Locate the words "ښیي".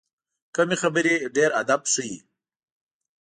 1.91-2.15